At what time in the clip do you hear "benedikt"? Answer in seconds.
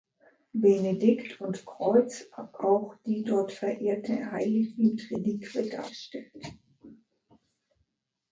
0.53-1.39